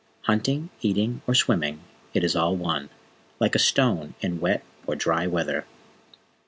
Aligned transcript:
Hunting, 0.23 0.71
eating, 0.81 1.21
or 1.27 1.35
swimming, 1.35 1.81
it 2.15 2.23
is 2.23 2.35
all 2.35 2.55
one 2.55 2.89
like 3.39 3.53
a 3.53 3.59
stone 3.59 4.15
in 4.19 4.39
wet 4.39 4.63
or 4.87 4.95
dry 4.95 5.27
weather." 5.27 5.63